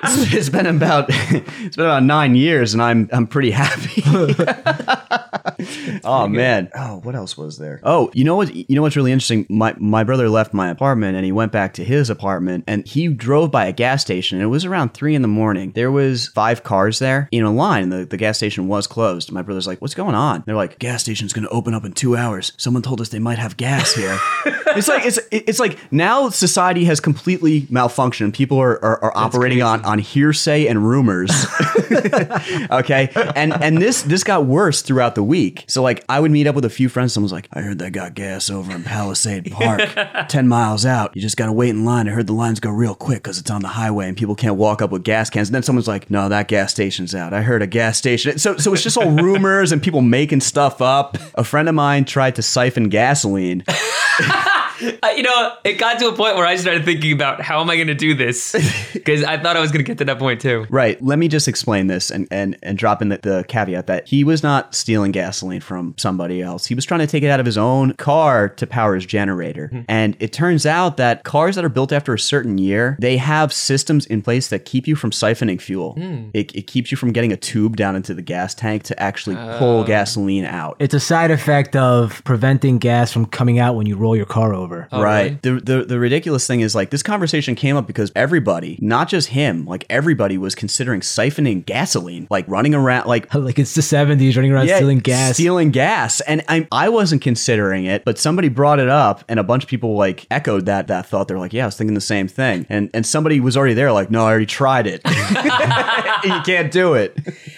[0.03, 4.03] it's, been about it's been about nine years, and I'm I'm pretty happy.
[6.03, 6.69] oh man.
[6.75, 7.79] Oh, what else was there?
[7.83, 8.53] Oh, you know what?
[8.53, 9.45] You know what's really interesting?
[9.49, 13.07] My my brother left my apartment and he went back to his apartment, and he
[13.07, 14.37] drove by a gas station.
[14.37, 15.71] And it was around three in the morning.
[15.71, 17.89] There was five cars there in a line.
[17.89, 19.31] The the gas station was closed.
[19.31, 21.93] My brother's like, "What's going on?" They're like, "Gas station's going to open up in
[21.93, 22.53] two hours.
[22.57, 26.85] Someone told us they might have gas here." it's like it's it's like now society
[26.85, 28.33] has completely malfunctioned.
[28.33, 31.31] People are are, are operating on on hearsay and rumors.
[32.71, 35.65] okay, and and this this got worse throughout the week.
[35.67, 37.13] So like I would meet up with a few friends.
[37.13, 39.81] Someone's like, I heard they got gas over in Palisade Park,
[40.29, 41.15] ten miles out.
[41.15, 42.07] You just got to wait in line.
[42.07, 44.55] I heard the lines go real quick because it's on the highway and people can't
[44.55, 45.49] walk up with gas cans.
[45.49, 47.33] And then someone's like, No, that gas station's out.
[47.33, 48.37] I heard a gas station.
[48.37, 51.17] So so it's just all rumors and people making stuff up.
[51.33, 53.63] A friend of mine tried to siphon gasoline.
[55.03, 57.69] I- you know, it got to a point where I started thinking about how am
[57.69, 58.53] I going to do this
[58.93, 60.65] because I thought I was going to get to that point too.
[60.69, 61.01] Right.
[61.01, 64.23] Let me just explain this and, and, and drop in the, the caveat that he
[64.23, 66.65] was not stealing gasoline from somebody else.
[66.65, 69.67] He was trying to take it out of his own car to power his generator.
[69.67, 69.81] Hmm.
[69.89, 73.51] And it turns out that cars that are built after a certain year, they have
[73.51, 75.93] systems in place that keep you from siphoning fuel.
[75.93, 76.29] Hmm.
[76.33, 79.35] It, it keeps you from getting a tube down into the gas tank to actually
[79.35, 79.83] pull oh.
[79.83, 80.77] gasoline out.
[80.79, 84.53] It's a side effect of preventing gas from coming out when you roll your car
[84.53, 84.68] over.
[84.91, 85.41] Oh, right.
[85.41, 89.29] The, the the ridiculous thing is like this conversation came up because everybody, not just
[89.29, 94.35] him, like everybody was considering siphoning gasoline, like running around like Like it's the 70s
[94.35, 95.33] running around stealing gas.
[95.33, 96.21] stealing gas.
[96.21, 99.69] And I I wasn't considering it, but somebody brought it up, and a bunch of
[99.69, 101.27] people like echoed that that thought.
[101.27, 102.65] They're like, yeah, I was thinking the same thing.
[102.69, 105.01] And and somebody was already there, like, no, I already tried it.
[106.23, 107.17] you can't do it.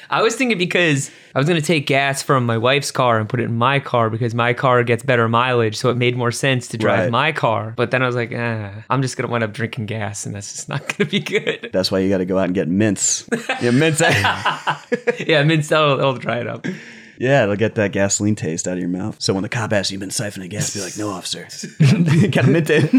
[0.09, 3.29] I was thinking because I was going to take gas from my wife's car and
[3.29, 5.77] put it in my car because my car gets better mileage.
[5.77, 7.11] So it made more sense to drive Right.
[7.11, 7.73] my car.
[7.77, 10.35] But then I was like, eh, I'm just going to wind up drinking gas and
[10.35, 11.69] that's just not going to be good.
[11.71, 13.29] That's why you got to go out and get mints.
[13.61, 14.01] Yeah, mints.
[15.25, 16.65] yeah, mint that'll, that'll dry it up.
[17.17, 19.15] yeah, it'll get that gasoline taste out of your mouth.
[19.21, 21.47] So when the cop asks you, "You've been siphoning gas, be like, no, officer.
[22.29, 22.89] got a mint in.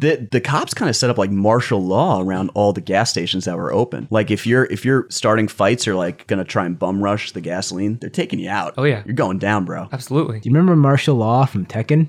[0.00, 3.44] The the cops kind of set up like martial law around all the gas stations
[3.44, 4.08] that were open.
[4.10, 7.40] Like if you're if you're starting fights or like gonna try and bum rush the
[7.40, 8.74] gasoline, they're taking you out.
[8.76, 9.02] Oh, yeah.
[9.04, 9.88] you're going down, bro.
[9.92, 10.40] Absolutely.
[10.40, 12.08] Do you remember Marshall Law from Tekken?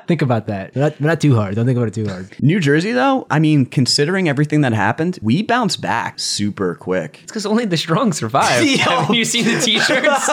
[0.06, 0.74] think about that.
[0.76, 1.54] Not, not too hard.
[1.54, 2.34] Don't think about it too hard.
[2.40, 7.20] New Jersey though, I mean, considering everything that happened, we bounced back super quick.
[7.22, 8.64] It's because only the strong survive.
[8.64, 8.76] Yo.
[8.76, 10.30] Haven't you seen the t-shirts?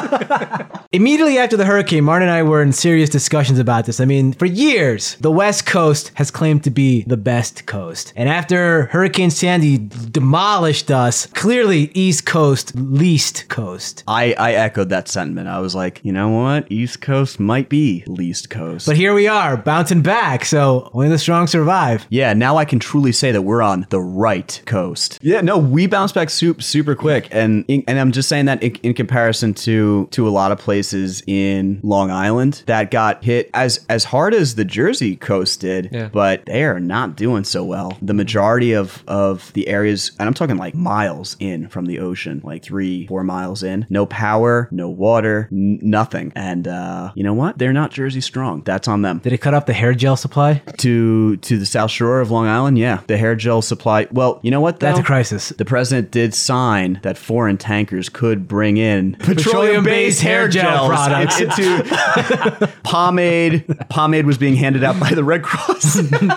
[0.92, 4.00] Immediately after the hurricane, Martin and I were in serious discussions about this.
[4.00, 8.14] I mean, for years, the West Coast has claimed to be the best coast.
[8.16, 14.04] And after Hurricane Sandy demolished us, clearly East Coast, least coast.
[14.08, 15.48] I, I echoed that sentiment.
[15.48, 16.72] I was like, you know what?
[16.72, 18.86] East Coast might be least coast.
[18.88, 20.46] But here we are, bouncing back.
[20.46, 22.06] So only the strong survive.
[22.10, 25.20] yeah, now I can truly say that we're on the right coast.
[25.22, 28.76] Yeah, no, we bounced back super super quick, and and I'm just saying that in,
[28.84, 33.86] in comparison to to a lot of places in Long Island that got hit as
[33.90, 36.10] as hard as the Jersey coast did, Yeah.
[36.12, 37.98] but they are not doing so well.
[38.02, 42.42] The majority of of the areas, and I'm talking like miles in from the ocean,
[42.44, 47.34] like three four miles in, no power, no water, n- nothing, and uh, you know
[47.34, 47.58] what?
[47.58, 48.62] They're not Jersey strong.
[48.64, 50.64] That's on them Did it cut off the hair gel supply?
[50.80, 52.78] to to the South Shore of Long Island.
[52.78, 54.08] Yeah, the hair gel supply.
[54.12, 54.80] Well, you know what?
[54.80, 54.88] Though?
[54.88, 55.50] That's a crisis.
[55.50, 61.40] The president did sign that foreign tankers could bring in Petroleum-based hair gel products.
[61.42, 63.66] into pomade.
[63.90, 65.98] Pomade was being handed out by the Red Cross.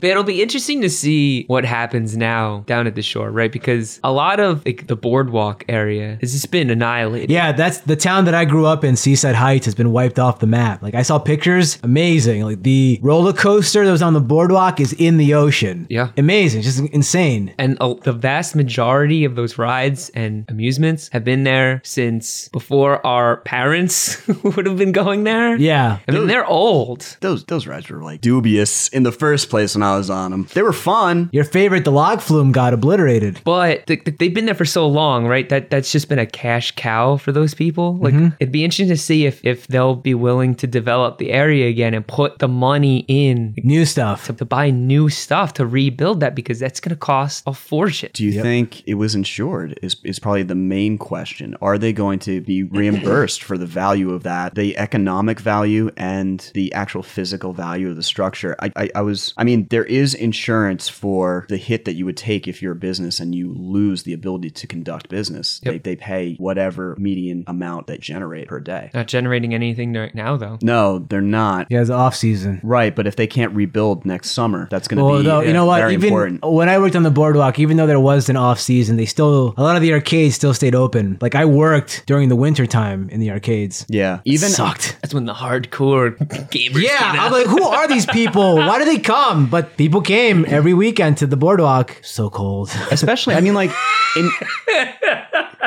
[0.00, 3.50] But it'll be interesting to see what happens now down at the shore, right?
[3.50, 7.30] Because a lot of like, the boardwalk area has just been annihilated.
[7.30, 10.38] Yeah, that's the town that I grew up in, Seaside Heights, has been wiped off
[10.40, 10.82] the map.
[10.82, 12.42] Like I saw pictures, amazing.
[12.42, 15.86] Like the roller coaster that was on the boardwalk is in the ocean.
[15.90, 16.10] Yeah.
[16.16, 17.54] Amazing, just insane.
[17.58, 23.04] And uh, the vast majority of those rides and amusements have been there since before
[23.06, 25.56] our parents would have been going there.
[25.56, 25.98] Yeah.
[26.08, 27.16] I mean, they're old.
[27.20, 30.46] those those rides were like dubious in the first place when I was on them.
[30.54, 31.30] They were fun.
[31.32, 33.40] Your favorite, the log flume, got obliterated.
[33.44, 35.48] But th- th- they've been there for so long, right?
[35.48, 37.96] That that's just been a cash cow for those people.
[37.98, 38.34] Like mm-hmm.
[38.40, 41.94] it'd be interesting to see if if they'll be willing to develop the area again
[41.94, 44.26] and put the money in New stuff.
[44.26, 48.10] to, to buy new stuff to rebuild that because that's going to cost a fortune.
[48.12, 49.78] Do you think it was insured?
[49.82, 51.56] Is is probably the main question.
[51.60, 56.50] Are they going to be reimbursed for the value of that, the economic value and
[56.54, 58.56] the actual physical value of the structure?
[58.60, 62.16] I, I, I was I mean, there is insurance for the hit that you would
[62.16, 65.60] take if you're a business and you lose the ability to conduct business.
[65.62, 65.72] Yep.
[65.72, 68.90] They, they pay whatever median amount they generate per day.
[68.94, 70.58] Not generating anything right now though.
[70.62, 71.66] No, they're not.
[71.70, 72.60] Yeah, it's off season.
[72.62, 75.52] Right, but if they can't rebuild next summer, that's going to Well, be though, you
[75.52, 75.78] know what?
[75.78, 76.44] very Even important.
[76.44, 79.54] when I worked on the boardwalk, even though there was an off season, they still
[79.56, 81.18] a lot of the arcades still stayed open.
[81.20, 83.86] Like I worked during the winter time in the arcades.
[83.88, 84.96] Yeah, even sucked.
[85.02, 86.16] That's when the hardcore
[86.50, 86.82] gamers.
[86.82, 88.56] Yeah, came I'm like, who are these people?
[88.56, 89.46] Why do they come?
[89.48, 91.96] But people came every weekend to the boardwalk.
[92.02, 92.70] So cold.
[92.90, 93.70] especially i mean like
[94.16, 94.30] in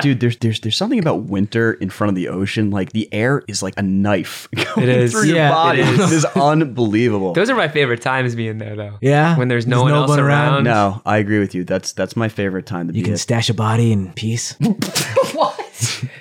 [0.02, 3.44] dude there's there's there's something about winter in front of the ocean like the air
[3.48, 5.12] is like a knife going is.
[5.12, 6.00] through your Yeah, it body is.
[6.12, 8.98] it is unbelievable Those are my favorite times being there though.
[9.02, 10.54] Yeah, When there's no There's one no else around.
[10.54, 10.64] around.
[10.66, 13.14] no i agree with you that's that's my favorite time to You be You can
[13.14, 13.20] at.
[13.20, 14.56] stash a body in peace.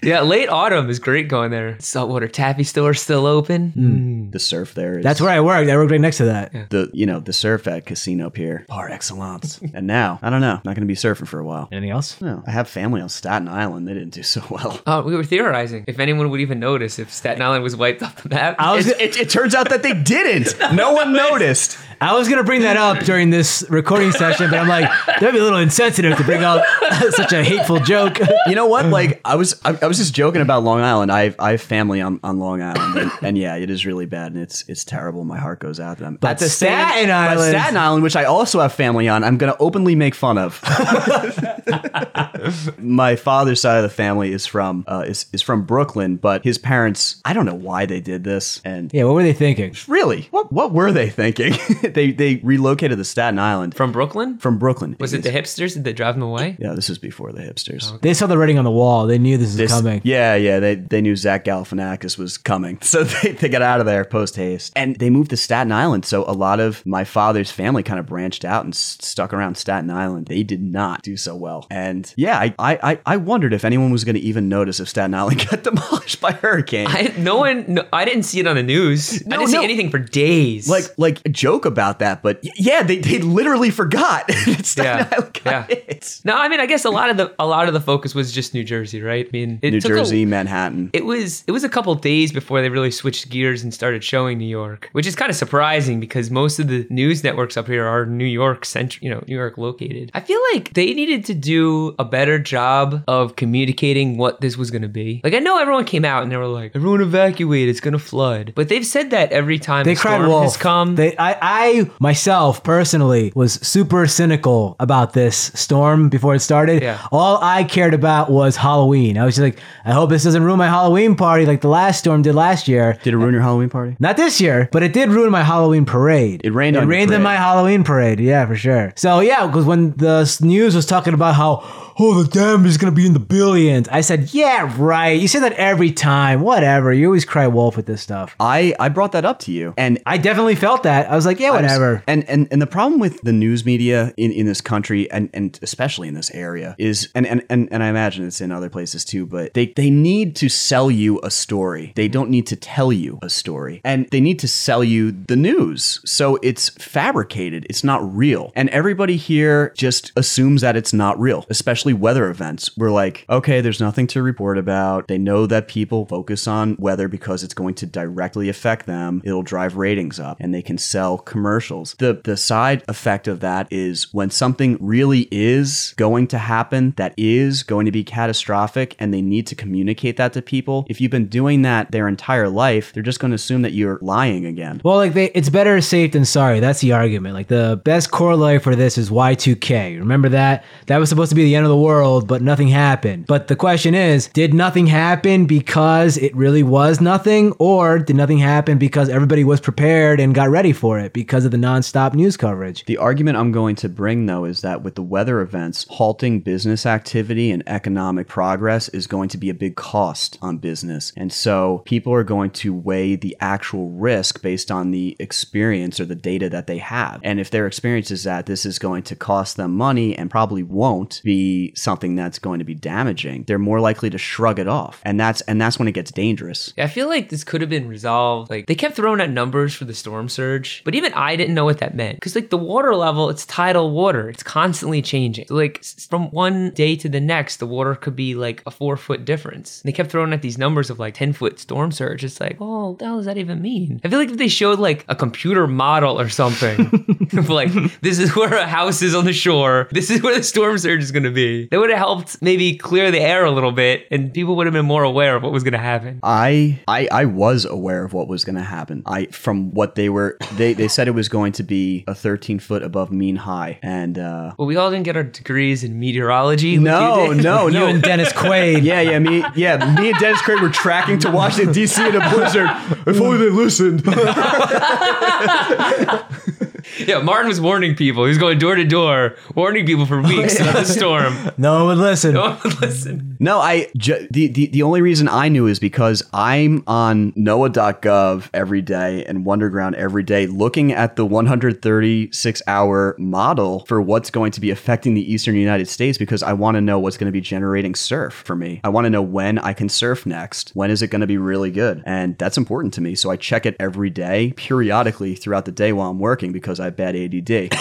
[0.03, 1.77] Yeah, late autumn is great going there.
[1.81, 3.71] Saltwater taffy store still open.
[3.71, 3.93] Hmm.
[3.93, 4.33] Mm.
[4.33, 5.69] the surf there is That's where I worked.
[5.71, 6.71] I worked right next to that.
[6.71, 10.61] the you know the surf at casino pier par excellence and now i don't know
[10.65, 12.21] not gonna be surfing for a while Anything else?
[12.21, 15.25] no i have family on staten island they didn't do so well Oh, we were
[15.25, 18.57] theorizing if anyone would even notice if Staten Island was wiped off the map.
[18.59, 22.29] I was it, it, it turns out that they didn't no one noticed I was
[22.29, 25.61] gonna bring that up during this recording session, but I'm like, that'd be a little
[25.61, 26.65] insensitive to bring up
[27.11, 28.19] such a hateful joke.
[28.49, 28.87] You know what?
[28.87, 31.11] Like I was, I, I was just joking about Long Island.
[31.13, 34.07] I have, I have family on, on Long Island, and, and yeah, it is really
[34.07, 35.25] bad, and it's it's terrible.
[35.25, 36.19] My heart goes out to them.
[36.21, 39.53] But the Staten but Island- Staten Island, which I also have family on, I'm going
[39.53, 40.63] to openly make fun of.
[42.79, 46.59] My father's side of the family is from uh, is is from Brooklyn, but his
[46.59, 49.75] parents, I don't know why they did this, and Yeah, what were they thinking?
[49.89, 51.55] really, what what were they thinking?
[51.93, 54.39] they they relocated to Staten Island From Brooklyn?
[54.39, 54.97] from Brooklyn.
[55.01, 55.75] Was it the hipsters?
[55.75, 56.57] Did they drive them away?
[56.59, 58.01] Yeah, this was before the hipsters.
[58.01, 59.07] They saw the writing on the wall.
[59.07, 60.01] They knew this was This- coming.
[60.05, 60.61] Yeah, yeah.
[60.61, 64.37] They they knew Zach Galifianakis was coming, so they, they got out of there post
[64.37, 66.05] haste, and they moved to Staten Island.
[66.05, 69.57] So a lot of my father's family kind of branched out and s- stuck around
[69.57, 70.27] Staten Island.
[70.27, 73.91] They did not do so well, and yeah, I I, I, I wondered if anyone
[73.93, 76.87] was going to even notice if Staten Island got demolished by hurricane.
[76.89, 77.65] I, no one.
[77.69, 79.25] No, I didn't see it on the news.
[79.27, 79.59] No, I didn't no.
[79.61, 80.69] see anything for days.
[80.69, 85.09] like like a joke about that, but yeah, they, they literally forgot that Staten Yeah,
[85.13, 85.77] Island got yeah.
[85.77, 86.21] hit.
[86.25, 88.33] no, I mean, I guess a lot of the a lot of the focus was
[88.33, 89.27] just New Jersey, right?
[89.27, 90.91] I mean, it, it New took a- Jersey, Manhattan.
[90.93, 94.39] It was it was a couple days before they really switched gears and started showing
[94.39, 97.87] New York, which is kind of surprising because most of the news networks up here
[97.87, 100.11] are New York central, you know, New York located.
[100.15, 104.71] I feel like they needed to do a better job of communicating what this was
[104.71, 105.21] going to be.
[105.25, 107.99] Like I know everyone came out and they were like, "Everyone evacuate, it's going to
[107.99, 110.43] flood," but they've said that every time They the cried storm wolf.
[110.45, 110.95] has come.
[110.97, 116.83] They, I, I myself personally was super cynical about this storm before it started.
[116.83, 116.99] Yeah.
[117.11, 119.17] All I cared about was Halloween.
[119.19, 121.99] I was just like, I hope this doesn't ruin my Halloween party like the last
[121.99, 122.99] storm did last year.
[123.03, 123.97] Did it ruin your Halloween party?
[123.99, 126.41] Not this year, but it did ruin my Halloween parade.
[126.45, 128.21] It rained It rained in my Halloween parade.
[128.21, 128.93] Yeah, for sure.
[128.97, 132.93] So yeah, because when the news was talking about how oh the damage is gonna
[132.93, 135.21] be in the billions, I said yeah right.
[135.21, 136.41] You say that every time.
[136.41, 136.93] Whatever.
[136.93, 138.35] You always cry wolf with this stuff.
[138.41, 141.11] I I brought that up to you, and I definitely felt that.
[141.11, 142.03] I was like yeah I was- whatever.
[142.07, 145.59] And and and the problem with the news media in, in this country and and
[145.63, 149.05] especially in this area is and, and and and I imagine it's in other places
[149.05, 151.93] too, but they they need to sell you a story.
[151.95, 153.81] They don't need to tell you a story.
[153.85, 156.01] And they need to sell you the news.
[156.05, 157.67] So it's fabricated.
[157.71, 158.53] It's not real.
[158.55, 162.77] And everybody here just assumes that it's not real, especially weather events.
[162.77, 165.09] We're like, okay, there's nothing to report about.
[165.09, 169.23] They know that people focus on weather because it's going to directly affect them.
[169.25, 171.95] It'll drive ratings up and they can sell commercials.
[171.99, 177.15] The the side effect of that is when something really is going to happen that
[177.17, 180.87] is going to be catastrophic and they need to communicate that to people.
[180.89, 183.99] If you've been doing that their entire life, they're just going to assume that you're
[184.03, 184.81] lying again.
[184.85, 186.61] Well, like they, it's better safe than sorry.
[186.61, 187.35] That's the argument.
[187.35, 189.99] Like the best corollary for this is Y2K.
[189.99, 190.65] Remember that?
[190.87, 193.27] That was supposed to be the end of the world, but nothing happened.
[193.27, 198.39] But the question is, did nothing happen because it really was nothing, or did nothing
[198.39, 202.37] happen because everybody was prepared and got ready for it because of the nonstop news
[202.37, 202.85] coverage?
[202.85, 206.87] The argument I'm going to bring, though, is that with the weather events, halting business
[206.87, 211.13] activity and economic progress is going to be a big cost on business.
[211.17, 216.05] And so people are going to weigh the actual risk based on the experience or
[216.05, 217.21] the data that they have.
[217.23, 220.63] And if their experience is that this is going to cost them money and probably
[220.63, 225.01] won't be something that's going to be damaging, they're more likely to shrug it off.
[225.05, 226.73] And that's and that's when it gets dangerous.
[226.77, 228.51] Yeah, I feel like this could have been resolved.
[228.51, 231.65] Like they kept throwing out numbers for the storm surge, but even I didn't know
[231.65, 234.29] what that meant because like the water level, it's tidal water.
[234.29, 235.47] It's constantly changing.
[235.47, 238.97] So like from one day to the next, the water could be like a four
[238.97, 239.83] foot difference.
[239.83, 242.25] And they kept throwing out these numbers of like ten foot storm surge.
[242.25, 244.01] It's like, oh, what the hell does that even mean?
[244.05, 248.35] I feel like if they showed like a computer model or something, like this is
[248.35, 251.23] where a house is on the shore, this is where the storm surge is going
[251.25, 254.57] to be, that would have helped maybe clear the air a little bit, and people
[254.57, 256.21] would have been more aware of what was going to happen.
[256.23, 259.03] I, I I was aware of what was going to happen.
[259.07, 262.59] I from what they were they they said it was going to be a 13
[262.59, 266.77] foot above mean high, and uh, Well, we all didn't get our degrees in meteorology.
[266.79, 267.45] like no you did.
[267.45, 267.87] no You no.
[267.87, 268.83] and Dennis Quaid.
[268.93, 272.07] Yeah, yeah, me, yeah, me and Dennis Quaid were tracking to Washington D.C.
[272.09, 272.69] in a blizzard.
[273.07, 274.03] If only they listened.
[276.99, 278.25] Yeah, Martin was warning people.
[278.25, 281.35] He was going door to door, warning people for weeks about the storm.
[281.57, 282.35] No one would listen.
[282.35, 283.37] No one would listen.
[283.41, 288.51] No, I ju- the, the the only reason I knew is because I'm on NOAA.gov
[288.55, 294.53] every day and Wunderground every day, looking at the 136 hour model for what's going
[294.53, 297.33] to be affecting the eastern United States because I want to know what's going to
[297.33, 298.81] be generating surf for me.
[298.85, 300.71] I want to know when I can surf next.
[300.75, 302.03] When is it going to be really good?
[302.07, 303.15] And that's important to me.
[303.15, 306.87] So I check it every day, periodically throughout the day while I'm working because I
[306.87, 307.73] have bad ADD.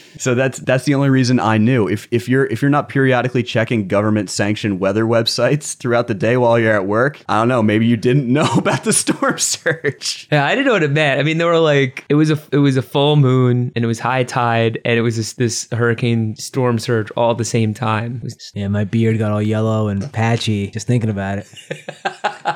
[0.18, 1.88] So that's that's the only reason I knew.
[1.88, 6.36] If if you're if you're not periodically checking government sanctioned weather websites throughout the day
[6.36, 10.28] while you're at work, I don't know, maybe you didn't know about the storm surge.
[10.30, 11.20] Yeah, I didn't know what it meant.
[11.20, 13.88] I mean, there were like it was a it was a full moon and it
[13.88, 17.74] was high tide and it was this, this hurricane storm surge all at the same
[17.74, 18.16] time.
[18.16, 21.48] It was- Yeah, my beard got all yellow and patchy just thinking about it.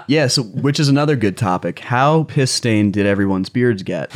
[0.06, 1.78] Yeah, so which is another good topic.
[1.80, 4.10] How piss stained did everyone's beards get?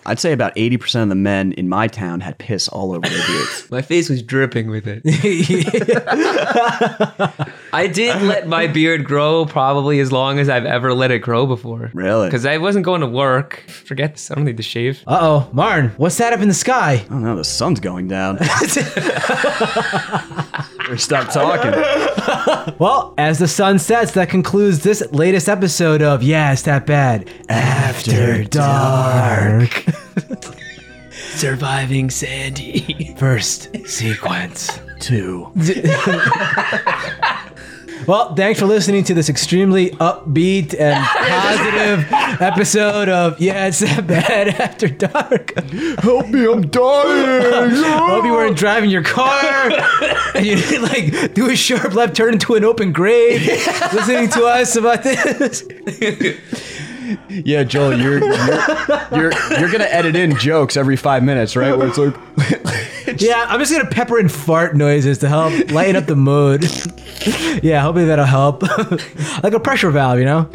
[0.06, 3.26] I'd say about 80% of the men in my town had piss all over their
[3.26, 3.68] beards.
[3.70, 5.02] my face was dripping with it.
[7.72, 11.46] I did let my beard grow probably as long as I've ever let it grow
[11.46, 11.90] before.
[11.94, 12.28] Really?
[12.28, 13.64] Because I wasn't going to work.
[13.68, 14.30] Forget this.
[14.30, 15.02] I don't need to shave.
[15.06, 17.04] Uh oh, Martin, what's that up in the sky?
[17.10, 18.36] Oh don't the sun's going down.
[20.88, 21.72] Better stop talking.
[22.78, 27.30] Well, as the sun sets, that concludes this latest episode of Yeah, It's That Bad
[27.48, 29.84] After Dark.
[31.38, 33.14] Surviving Sandy.
[33.16, 34.80] First sequence.
[34.98, 35.52] Two.
[38.06, 42.06] Well, thanks for listening to this extremely upbeat and positive
[42.40, 45.52] episode of Yeah, It's That Bad After Dark.
[45.98, 47.70] Help me, I'm dying.
[47.74, 49.70] Hope you weren't driving your car
[50.34, 53.46] and you didn't like do a sharp left turn into an open grave
[53.92, 55.68] listening to us about this.
[57.28, 58.60] Yeah, Joel, you're you're
[59.12, 61.76] you're, you're gonna edit in jokes every five minutes, right?
[61.76, 62.14] Where it's like,
[63.20, 66.64] Yeah, I'm just gonna pepper in fart noises to help lighten up the mood.
[67.62, 68.62] yeah, hopefully that'll help.
[69.42, 70.50] like a pressure valve, you know?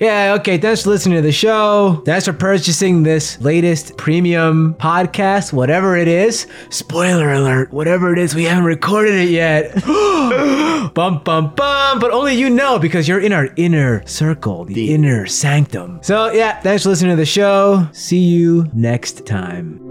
[0.00, 2.02] Yeah, okay, thanks for listening to the show.
[2.06, 6.46] Thanks for purchasing this latest premium podcast, whatever it is.
[6.70, 9.74] Spoiler alert, whatever it is, we haven't recorded it yet.
[10.94, 11.98] bum, bum, bum.
[11.98, 16.00] But only you know because you're in our inner circle, the, inner sanctum.
[16.02, 17.86] So, yeah, thanks for listening to the show.
[17.92, 19.89] See you next time.